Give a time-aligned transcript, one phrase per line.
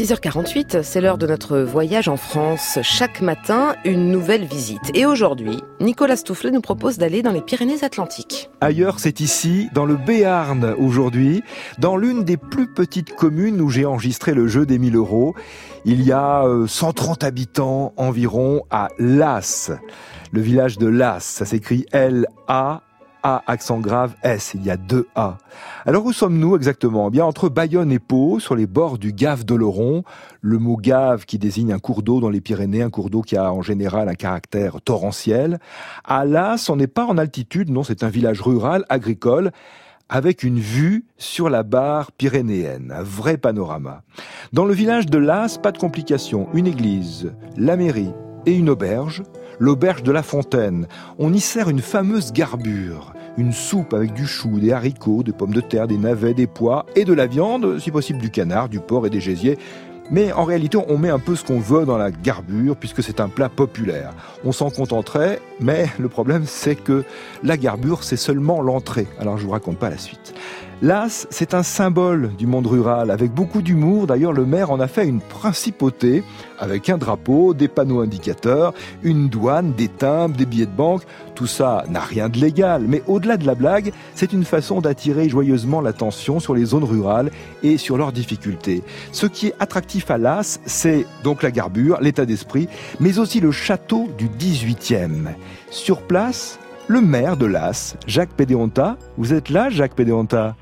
[0.00, 2.78] 6h48, c'est l'heure de notre voyage en France.
[2.80, 4.80] Chaque matin, une nouvelle visite.
[4.94, 8.48] Et aujourd'hui, Nicolas Stoufflet nous propose d'aller dans les Pyrénées-Atlantiques.
[8.62, 11.42] Ailleurs, c'est ici, dans le Béarn aujourd'hui,
[11.78, 15.34] dans l'une des plus petites communes où j'ai enregistré le jeu des 1000 euros.
[15.84, 19.70] Il y a 130 euh, habitants environ à Las.
[20.32, 22.84] Le village de Las, ça s'écrit L-A
[23.22, 25.38] a accent grave S, il y a deux A.
[25.86, 27.08] Alors où sommes-nous exactement?
[27.08, 30.04] Eh Bien entre Bayonne et Pau, sur les bords du Gave d'Oloron,
[30.40, 33.36] le mot Gave qui désigne un cours d'eau dans les Pyrénées, un cours d'eau qui
[33.36, 35.58] a en général un caractère torrentiel.
[36.04, 39.50] À Las, on n'est pas en altitude, non, c'est un village rural, agricole,
[40.08, 44.02] avec une vue sur la barre pyrénéenne, un vrai panorama.
[44.52, 48.12] Dans le village de Las, pas de complications, une église, la mairie
[48.46, 49.22] et une auberge,
[49.58, 50.86] l'auberge de la Fontaine.
[51.18, 55.54] On y sert une fameuse garbure, une soupe avec du chou, des haricots, des pommes
[55.54, 58.80] de terre, des navets, des pois et de la viande, si possible du canard, du
[58.80, 59.58] porc et des gésiers.
[60.10, 63.20] Mais en réalité, on met un peu ce qu'on veut dans la garbure, puisque c'est
[63.20, 64.12] un plat populaire.
[64.44, 67.04] On s'en contenterait, mais le problème, c'est que
[67.44, 69.06] la garbure, c'est seulement l'entrée.
[69.20, 70.34] Alors je vous raconte pas la suite.
[70.82, 74.06] L'As, c'est un symbole du monde rural, avec beaucoup d'humour.
[74.06, 76.24] D'ailleurs, le maire en a fait une principauté,
[76.58, 81.02] avec un drapeau, des panneaux indicateurs, une douane, des timbres, des billets de banque.
[81.34, 85.28] Tout ça n'a rien de légal, mais au-delà de la blague, c'est une façon d'attirer
[85.28, 87.30] joyeusement l'attention sur les zones rurales
[87.62, 88.82] et sur leurs difficultés.
[89.12, 92.68] Ce qui est attractif à l'As, c'est donc la garbure, l'état d'esprit,
[93.00, 95.26] mais aussi le château du 18e.
[95.70, 96.58] Sur place,
[96.88, 98.96] le maire de l'As, Jacques Pédéonta.
[99.18, 100.56] Vous êtes là, Jacques Pédéonta?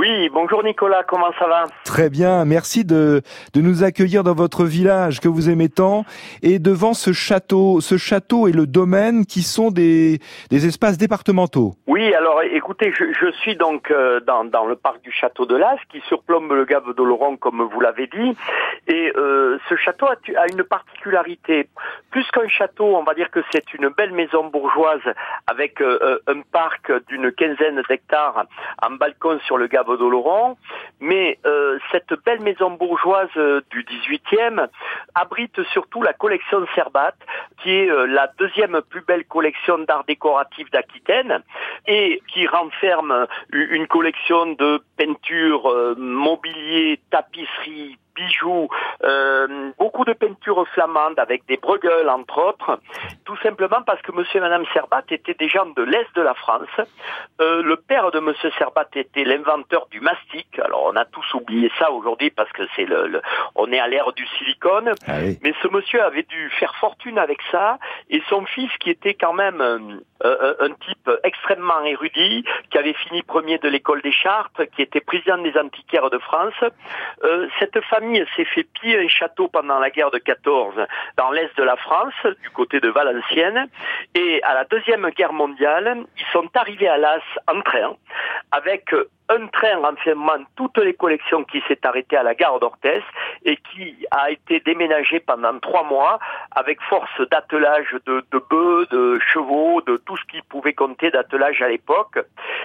[0.00, 3.20] Oui, bonjour Nicolas, comment ça va Très bien, merci de,
[3.52, 6.06] de nous accueillir dans votre village que vous aimez tant
[6.42, 11.74] et devant ce château, ce château et le domaine qui sont des, des espaces départementaux.
[11.86, 15.54] Oui, alors écoutez, je, je suis donc euh, dans, dans, le parc du château de
[15.54, 18.34] Las qui surplombe le Gave d'Oloron comme vous l'avez dit
[18.86, 21.68] et euh, ce château a, a, une particularité.
[22.10, 25.02] Plus qu'un château, on va dire que c'est une belle maison bourgeoise
[25.46, 28.46] avec euh, un parc d'une quinzaine d'hectares
[28.82, 30.56] en balcon sur le Gave d'Oloron,
[31.00, 34.68] mais euh, cette belle maison bourgeoise euh, du 18e
[35.14, 37.14] abrite surtout la collection Serbat,
[37.62, 41.42] qui est euh, la deuxième plus belle collection d'art décoratif d'Aquitaine
[41.86, 47.98] et qui renferme une collection de peintures, mobilier, tapisseries,
[48.30, 48.68] bijoux,
[49.04, 52.80] euh, beaucoup de peintures flamandes avec des Bruegel entre autres,
[53.24, 56.34] tout simplement parce que monsieur et madame Serbat étaient des gens de l'Est de la
[56.34, 56.68] France.
[57.40, 60.58] Euh, le père de monsieur Serbat était l'inventeur du mastic.
[60.58, 63.20] Alors on a tous oublié ça aujourd'hui parce que c'est le,
[63.54, 64.92] on est à l'ère du silicone.
[65.06, 69.14] Ah Mais ce monsieur avait dû faire fortune avec ça et son fils qui était
[69.14, 74.12] quand même euh, euh, un type extrêmement érudit, qui avait fini premier de l'école des
[74.12, 76.54] Chartes, qui était président des antiquaires de France.
[77.24, 80.74] Euh, cette famille s'est fait piller un château pendant la guerre de 14
[81.16, 83.68] dans l'est de la France, du côté de Valenciennes.
[84.14, 87.96] Et à la deuxième guerre mondiale, ils sont arrivés à Las en train
[88.52, 88.92] avec
[89.30, 93.02] un train renfermant toutes les collections qui s'est arrêté à la gare d'Orthès
[93.44, 96.18] et qui a été déménagé pendant trois mois
[96.50, 101.62] avec force d'attelage de, de bœufs, de chevaux, de tout ce qui pouvait compter d'attelage
[101.62, 102.18] à l'époque.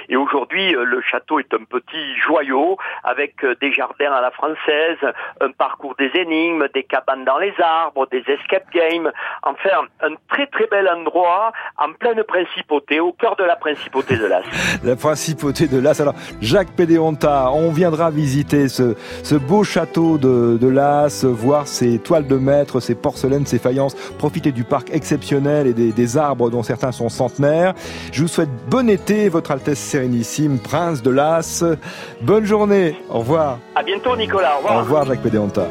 [0.10, 4.32] Et aujourd'hui, euh, le château est un petit joyau avec euh, des jardins à la
[4.32, 4.98] française,
[5.42, 9.12] un parcours des énigmes, des cabanes dans les arbres, des escape games.
[9.44, 14.26] Enfin, un très très bel endroit en pleine principauté, au cœur de la principauté de
[14.26, 14.46] Las.
[14.84, 16.02] La principauté de Las.
[16.02, 16.16] Alors,
[16.56, 22.28] Jacques Pédéonta, on viendra visiter ce, ce beau château de, de Las, voir ses toiles
[22.28, 26.64] de maître, ses porcelaines, ses faïences, profiter du parc exceptionnel et des, des arbres dont
[26.64, 27.74] certains sont centenaires.
[28.14, 31.66] Je vous souhaite bon été, Votre Altesse Sérénissime, Prince de Las.
[32.22, 33.60] Bonne journée, au revoir.
[33.76, 34.78] À bientôt Nicolas, au revoir.
[34.78, 35.68] Au revoir Jacques Pédéonta.